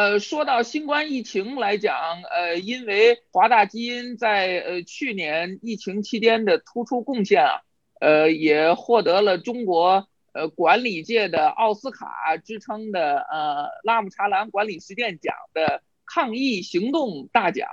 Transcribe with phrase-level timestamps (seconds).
[0.00, 7.60] 呃，说到新冠疫情来讲，呃，因为华大基因在呃去年疫情期间的突出贡献啊，
[8.00, 17.68] 呃，也获得了中国呃管理界的奥斯卡之称的呃拉姆查兰管理实践奖的抗疫行动大奖。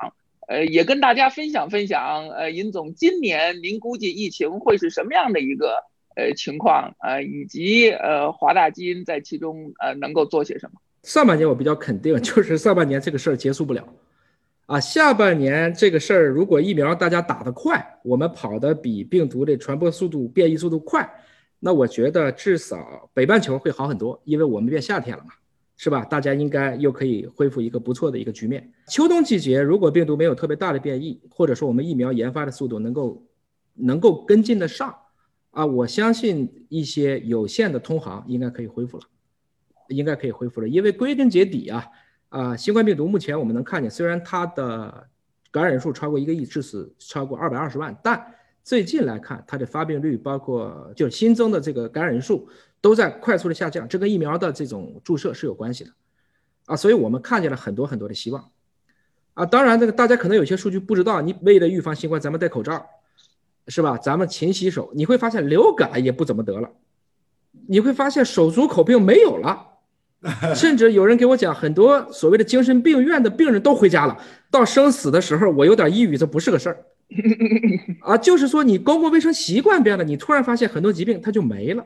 [0.50, 2.28] 呃，也跟大家分享分享。
[2.28, 5.86] 呃，尹总，今年您估计疫情会是什么样的一个
[6.18, 6.94] 呃情况？
[7.00, 10.82] 呃，以及呃华大基因在其中呃能够做些什么？
[11.08, 13.88] 上半年我比较肯定， 就是上半年这个事儿结束不了，
[14.66, 21.10] 啊，下半年这个事儿如果疫苗大家打得快，我们跑得比病毒的传播速度、变异速度快，
[21.62, 25.32] 那我觉得至少北半球会好很多，因为我们变夏天了嘛，
[25.78, 26.04] 是吧？
[26.04, 28.70] 大家应该又可以恢复一个不错的一个局面。
[28.90, 33.26] 秋冬季节如果病毒没有特别大的变异，或者说我们疫苗研发的速度能够
[33.76, 34.94] 能够跟进得上，
[35.52, 39.06] 啊，我相信一些有限的通航应该可以恢复了。
[39.90, 41.88] 应该可以恢复了，因为归根结底啊，
[42.30, 45.08] 啊，新冠病毒目前我们能看见，虽然它的
[45.52, 52.48] 感染人数超过一个亿，致死超过二百二十万，但最近来看，它的发病率，包括就新增的这个感染人数，
[52.82, 55.92] 都在快速的下降，这跟疫苗的这种注射是有关系的，
[56.66, 58.52] 啊，所以我们看见了很多很多的希望，
[59.34, 62.86] 啊，当然这个大家可能有些数据不知道，你为了预防新冠，咱们戴口罩，
[63.68, 63.98] 是吧？
[63.98, 66.70] 咱们勤洗手，你会发现流感也不怎么得了，
[67.68, 69.77] 你会发现手足口病没有了。
[70.56, 74.18] 甚至有人给我讲，很多所谓的精神病院的病人都回家了。
[74.50, 76.86] 到生死的时候，我有点抑郁，这不是个事儿
[78.02, 78.18] 啊。
[78.18, 81.86] 就是说，你公共卫生习惯变了，你突然发现很多疾病它就没了。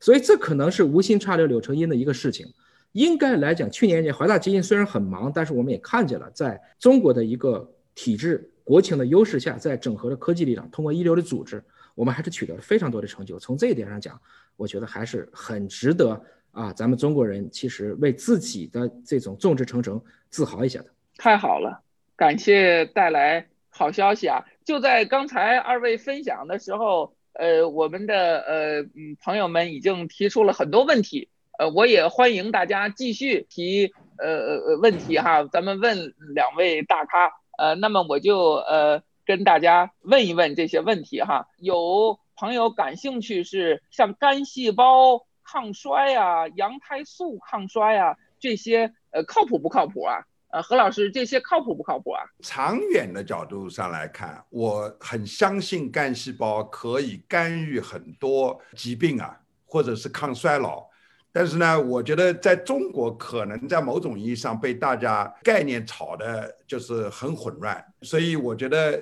[0.00, 2.46] 所以这可能是无心插柳柳成荫的一个事情。
[2.92, 11.62] 应该来讲，去年年华大基因虽然很忙，但是我们也看见了，在中国的一个体制国情的优势下，在整合的科技力量，通过一流的组织，
[11.94, 13.38] 我们还是取得了非常多的成就。
[13.38, 14.18] 从这一点上讲，
[14.56, 16.18] 我觉得还是很值得。
[16.56, 20.86] 啊，咱们中国人其实为自己的这种众志成城自豪一下的。
[21.18, 21.82] 太好了，
[22.16, 24.42] 感谢带来好消息啊！
[24.64, 41.48] 就在刚才二位分享的时候，呃，我们的呃嗯朋友们已经提出了很多问题，呃，我也欢迎大家继续提呃呃问题哈，咱们问两位大咖，呃，那么我就呃跟大家问一问这些问题哈。
[41.58, 45.26] 有朋友感兴趣是像干细胞。
[45.46, 50.18] 抗衰呀，羊胎素抗衰呀，这些呃靠谱不靠谱啊？
[50.48, 52.22] 呃，何老师，这些靠谱不靠谱啊？
[52.40, 60.84] 长远的角度上来看，我很相信干细胞可以干预很多疾病啊，或者是抗衰老。
[61.32, 69.00] 但是呢，我觉得在中国可能在某种意义上被大家概念炒的就是很混乱，所以我觉得。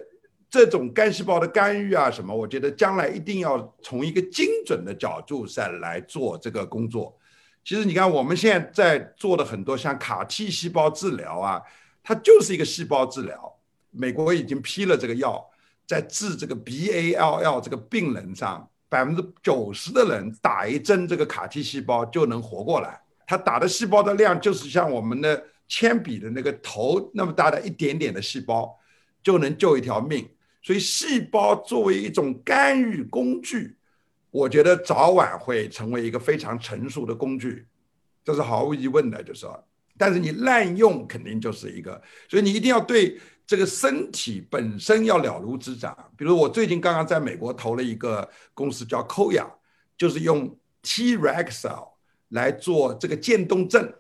[0.54, 2.32] 这种干细胞的干预啊，什么？
[2.32, 7.12] 我觉得将来一定要从一个精准的角度上来做这个工作。
[7.64, 11.60] 其实你看，我们现在在做的很多像卡 T 细胞治疗啊，
[12.04, 13.52] 它就是一个细胞治疗。
[13.90, 15.44] 美国已经批了这个药，
[15.88, 23.00] 在治这个 BALL 这个病人上，百分之九十的人打一针这个卡 T 细胞就能活过来。
[23.26, 28.72] 它打的细胞的量就是像我们的铅笔的那个头那么大的一点点的细胞，
[29.20, 30.24] 就能救一条命。
[30.64, 33.76] 所以，细胞作为一种干预工具，
[34.30, 37.66] 我觉得早晚会成为一个非常成熟的工具，
[38.24, 39.22] 这是毫无疑问的。
[39.22, 39.62] 就是说，
[39.98, 45.94] 但是你滥用肯定就是一个，所以你一定要对这个身体本身要了如指掌。
[46.16, 49.46] 比如我最近刚刚在美国投了一个公司叫 Koya，
[49.98, 51.68] 就是用 T-Rex
[52.30, 53.92] 来做这个渐冻症。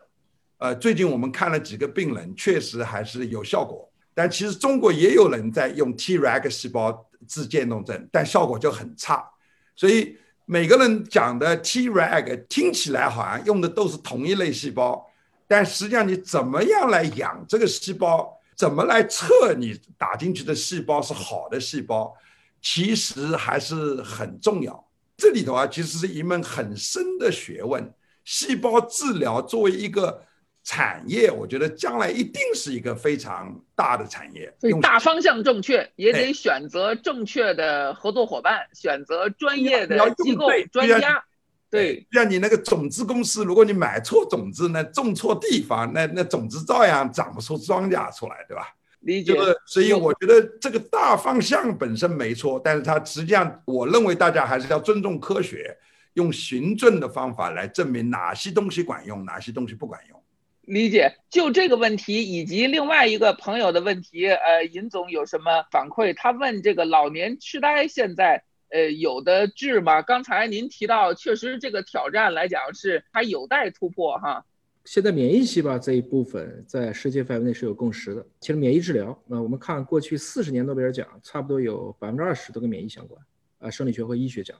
[0.56, 3.90] 呃，最近我们看了几个病人，确实还是有效果。
[4.14, 9.28] 但其实中国也有人在用 Treg 细胞治渐冻症，但效果就很差。
[9.74, 10.16] 所以
[10.46, 15.04] 每个人讲的 Treg 听起来好像用的都是同一类细胞，
[15.48, 22.14] 但实际上你怎么样来养这个细胞，怎么来测你打进去的细胞是好的细胞，
[22.62, 24.88] 其实还是很重要。
[25.16, 27.92] 这里头啊，其实是一门很深的学问。
[28.24, 30.22] 细胞治疗作为一个。
[30.64, 34.50] 产业，我觉得将来一定是一个非常大的产业。
[34.80, 41.22] 大方向正确，也得选择正确的合作伙伴，选择专业的机构专家。
[41.70, 48.68] 对，像你那个种子公司，如果你买错种子，那种错地方，那那种子照样长不出庄稼出来，对吧？
[49.00, 49.34] 理解。
[49.66, 55.76] 所以我觉得这个大方向本身没错，但是它实际上，我认为大家还是要尊重科学，
[56.14, 60.23] 用循证的方法来证明哪些东西管用，哪些东西不管用。
[60.66, 66.14] 理解，就这个问题以及另外一个朋友的问题，呃，尹总有什么反馈？
[66.16, 70.00] 他问这个老年痴呆现在呃有的治吗？
[70.02, 74.44] 刚才您提到，确实这个挑战来讲是还有待突破哈。
[74.84, 78.26] 现在免疫细胞这一部分在世界范围内是有共识的。
[78.40, 83.18] 其实免疫治疗，那我们看过去四十年诺贝尔奖，差不多有百分之二十都跟免疫相关，
[83.58, 84.56] 啊，生理学和医学奖，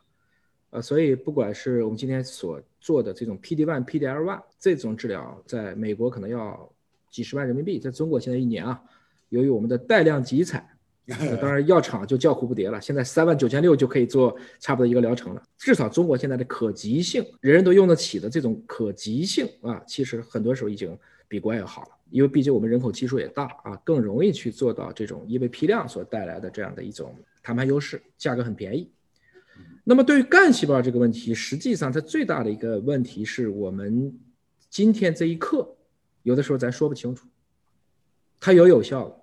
[0.74, 6.68] 啊，所以不管是我们今天所做的这种 PD one、PDL one 这种治疗，在美国可能要
[7.10, 8.82] 几十万人民币，在中国现在一年啊，
[9.28, 10.68] 由于我们的带量集采。
[11.40, 12.80] 当然，药厂就叫苦不迭了。
[12.80, 15.42] 现在三万九千六就可以做差不多一个疗程了。
[15.58, 20.98] 至少中国现在的可及性，人人都用得起的这种可及性啊，其实很多时候已经
[21.28, 21.88] 比国外要好了。
[22.08, 28.90] 因为毕竟我们人口基数也大啊，更容易去做到这种因为批量所带来的这样的一种谈判优势，价格很便宜。
[29.84, 34.18] 那么对于干细胞这个问题，实际上它最大的一个问题是我们
[34.70, 35.76] 今天这一刻，
[36.22, 37.28] 有的时候咱说不清楚，
[38.40, 39.16] 它有有效的，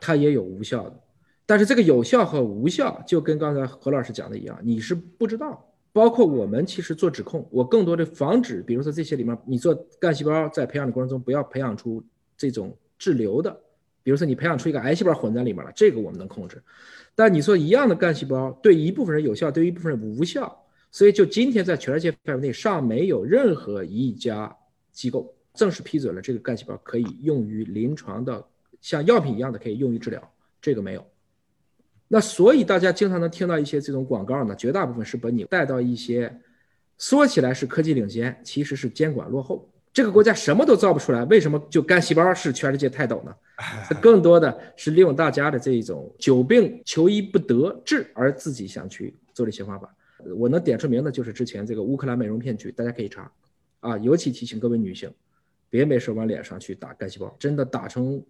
[0.00, 1.00] 它也有无效的。
[1.46, 5.68] 但是这个有效和无效，就跟刚才何老师讲的一样，你是不知道。
[5.92, 12.02] 包括我们其实做指控，我更多的防止，比如说这些里面，你做干细胞在培养的过程中，不要培养出
[12.34, 13.60] 这种滞留的，
[14.02, 16.62] 比如说你培养出一个癌细胞混在里面了，这个我们能控制。
[17.14, 24.56] 但你说一样的干细胞对一部分人有效，对一部分人无效，所以就今天在全世界范围内尚没有任何一家
[24.90, 28.44] 机构正式批准了这个干细胞可以用于临床的，
[28.80, 31.06] 像药品一样的可以用于治疗，这个没有。
[32.08, 36.34] 那所以大家经常能听到一些这种广告呢，绝大部分是把你带到一些
[36.98, 39.71] 说起来是科技领先，其实是监管落后。
[39.92, 43.34] 这个国家什么都造不出来，为什么就干细胞是全世界泰斗呢？
[44.00, 49.94] 更多的是利用大家的这一种久病求医不得治，而自己想去做这些方法。
[50.36, 53.30] 我能点出名的就是之前这个乌克兰美容骗局，大家可以查
[53.80, 53.98] 啊。
[53.98, 55.12] 尤其提醒各位女性，
[55.68, 58.22] 别没事往脸上去打干细胞，真的打成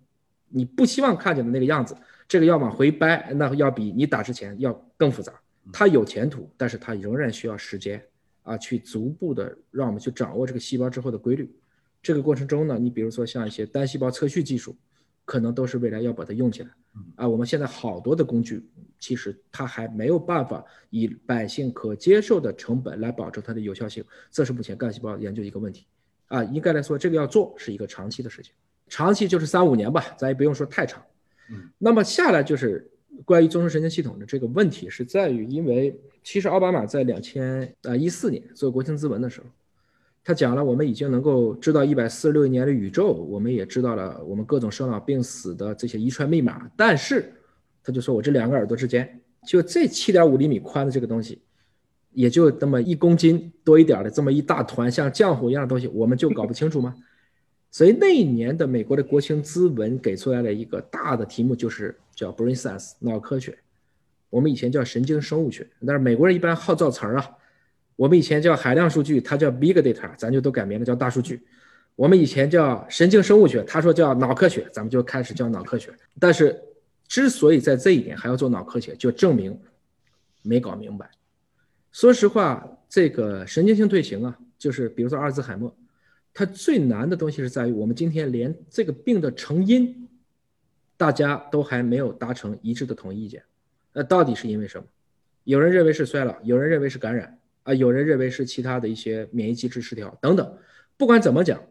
[0.49, 1.97] 你不希望看见的那个样子。
[2.26, 5.32] 这个要往回掰，那要比你打之前要更复杂。
[5.73, 8.03] 它有前途，但是它仍然需要时间
[8.43, 11.50] 啊，去逐步的让我们去掌握这个细胞之后的规律。
[12.03, 14.77] 这个过程中呢，你比如说像一些单细胞测序技术，
[15.25, 16.71] 可能都是未来要把它用起来
[17.15, 17.29] 啊。
[17.29, 18.65] 我们现在好多的工具，
[18.99, 25.87] 其实它还没有办法以百姓可接受的成本来保证它的有效性，这是目前干细胞研究一个问题
[26.27, 26.43] 啊。
[26.45, 28.53] 应该来说，这个要做是一个长期的事情，
[28.88, 31.00] 长期就是三五年吧，咱也不用说太长。
[31.79, 32.91] 那么下来就是
[33.25, 39.47] 关于中枢神经系统的这个问题，是在于，因为其实奥巴马在两千呃一四年做国情咨文的时候，
[40.25, 47.33] 他讲了我们已经能够知道一百四十六亿年的宇宙，我们也知道了我们各种生老病死的这些遗传密码，但是
[47.83, 51.43] 他就说我这两个耳朵之间，就这七点五厘米宽的这个东西，
[52.13, 56.95] 也就那么一公斤多一点的这么一大团像浆糊一样的东西，我们就搞不清楚吗？
[57.73, 63.59] 所以那一年的美国的国情咨文给出来了一个大的题目，就是叫 brain science 脑科学，
[64.29, 67.31] 我们以前叫神经生物学，但是美国人一般好造词儿啊。
[67.97, 71.43] 我们以前叫海量数据，他叫 big data，咱就都改名了叫大数据。
[71.97, 75.91] 我们以前叫神经生物学，他说叫脑科学，咱们就开始叫脑科学。
[76.21, 76.61] 但是
[77.09, 79.59] 之所以在这一点还要做脑科学，就证明
[80.43, 81.11] 没搞明白。
[81.91, 85.75] 说实话，这个神经性退行啊，就是比如说阿尔兹海默。
[86.34, 90.08] 它最难的东西是在于，我们今天连这个病的成因，
[90.96, 93.43] 大家都还没有达成一致的统一意见。
[93.93, 94.87] 那到底是因为什么？
[95.44, 100.58] 有人认为是衰老，有人认为是感染，啊，有人认为是其他的一些免疫机制失调等等。
[100.96, 101.62] 不管怎么讲，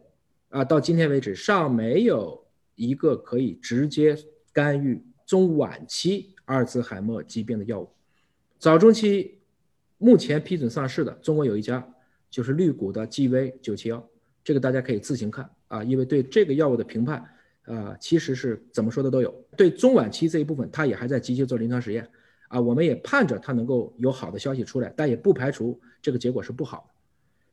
[0.50, 4.16] 啊，到今天为止尚没有一个可以直接
[4.54, 7.90] 干预中晚期阿尔兹海默疾病的药物。
[8.60, 9.40] 早中期
[9.98, 11.88] 目前批准上市的，中国有一家，
[12.30, 14.08] 就是绿谷的 GV 九七幺。
[14.44, 17.24] 这个大家可以自行看啊，因为对这个药物的评判，
[17.66, 19.34] 啊，其实是怎么说的都有。
[19.56, 22.08] 对中晚期这一部分，它也还在积极做临床实验，
[22.48, 26.94] 啊，我们也盼着它能够有好的消息出来，但也不排除这个结果是不好的。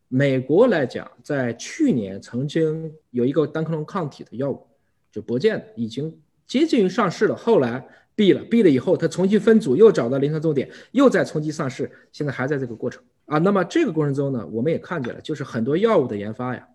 [0.09, 4.66] 美国来讲，在去年曾经有一个单克隆抗体的药物，
[5.12, 13.37] 就博健已经接近于上市了，后来毙了，毙了以后它重新分组，又找到临床重点，又在冲击上市，现在还在这个过程啊。
[13.37, 16.66] 那么这个过程中呢，我们也看见了，就是很多药物的研发呀。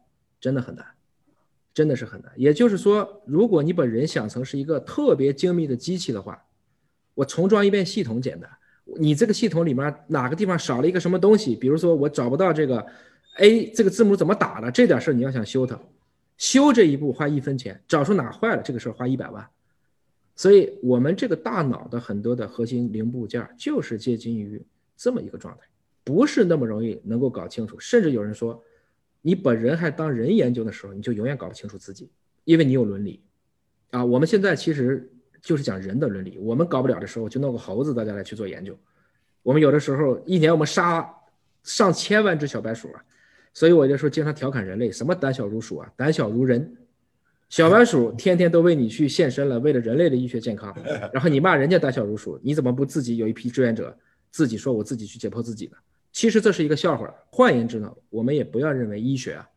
[0.44, 0.86] 真的很难，
[1.74, 2.30] 真的是很难。
[2.36, 6.44] 也就是说，如果你把人想成是一个特别精密的机器的话，
[7.14, 8.50] 我重装一遍系统简单。
[8.98, 11.56] 你这个系统里面哪个地方少了一个什么东西？
[11.56, 12.86] 比如说我找不到这个
[13.38, 15.80] A 这个字母怎么打的，这点事儿你要想修它，
[16.36, 19.48] 修这一步花一分钱，找出哪坏了这个事儿花一百万。
[20.36, 24.62] 所以我们这个大脑的很多的核心零部件就是接近于
[24.98, 25.62] 这么一个状态，
[26.04, 27.80] 不是那么容易能够搞清楚。
[27.80, 28.62] 甚至有人说。
[29.26, 32.12] 你把人还当人研究的时候，你就永远搞不清楚自己，
[32.44, 33.24] 因为你有伦理，
[33.90, 35.10] 啊，我们现在其实
[35.42, 36.38] 就是讲人的伦理。
[36.40, 38.78] 我们搞不了的时候，就弄个猴子，大家来去做研究。
[39.42, 41.10] 我们有的时候一年我们杀
[41.64, 43.04] 上千万只小白鼠啊，
[43.54, 46.76] 所以我就说经常调侃人类，什么胆小如鼠啊，胆小如人。
[47.50, 50.76] 小白鼠 天天都为你去献身了，为了人类的医学健康，
[51.14, 53.98] 然后你骂人家胆小如鼠，你怎么不自己有一批志愿者，
[54.32, 55.78] 自己说我自己去解剖自己呢？
[56.14, 57.14] 其实这是一个笑话。
[57.30, 59.50] 换言之呢，我们也不要认为医学啊，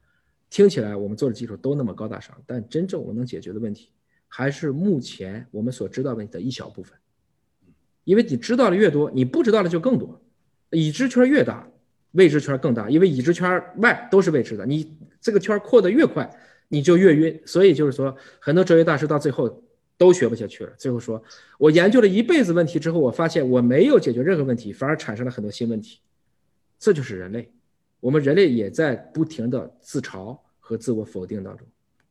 [0.50, 3.90] 听起来我们做的技术都那么高大上，但真正我能解决的问题，
[4.26, 6.98] 还是目前我们所知道问题的一小部分。
[8.02, 10.20] 因为你知道的越多，你不知道的就更多，
[10.70, 11.68] 已知圈越大，
[12.12, 12.90] 未知圈更大。
[12.90, 16.28] 因为已知圈外都是未知的，你这个圈扩得越快。
[16.68, 19.62] 你就越晕，所以就是说，很多哲学大师到最后
[19.96, 20.72] 都学不下去了。
[20.76, 21.22] 最后说，
[21.60, 26.00] 我研究了一辈子问题之后，我发现我没有解决任何问题，反而产生了很多新问题。
[26.78, 27.50] 这就是人类，
[28.00, 31.66] 我们人类也在不停的自嘲和自我否定当中，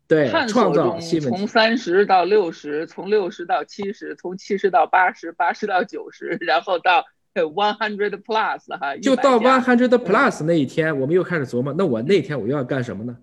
[0.07, 1.37] 对，创造新问题。
[1.37, 13.17] 从三十到六十，从六十到七十，从七十到八十，八十到九十，然后到 one hundred plus 哈，就到 one hundred plus 那一天，我们又开始琢磨，那我那天我又要干什么呢？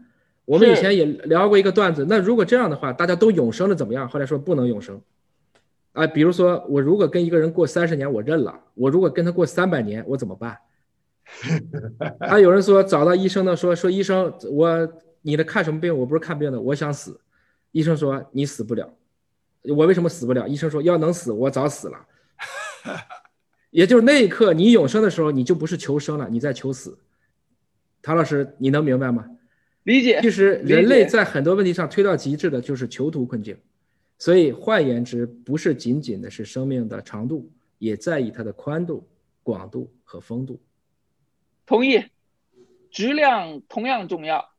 [0.45, 4.09] 我们以前也聊过一个段子，那如果这样的话，大家都永生了怎么样？
[4.09, 5.01] 后来说不能永生，
[5.93, 10.59] 啊，比如说我如果跟一个人过三十年，我认了；我如果跟他过三百年，我怎么办？
[12.21, 15.97] 还有人说找到医生的说说医生，我你的看什么病？
[15.97, 17.21] 我不是看病的，我想死。
[17.73, 18.95] 医生说你死不了，
[19.63, 20.47] 我为什么死不了？
[20.47, 22.07] 医生说要能死，我早死了。
[23.71, 26.99] 也就是那一刻你永生的时候，你就不是求生了，你在求死。
[28.03, 29.27] 唐老师，你能明白吗？
[29.85, 30.21] 理解。
[30.21, 33.57] 其实人类在很多问题上推到极致的就是囚徒困境，
[34.19, 39.09] 所以换言之，不是仅仅的是生命的长度，也在意它的宽度、
[39.43, 40.61] 广度和风度。
[41.67, 42.07] 同意，
[42.91, 44.52] 质量同样重要。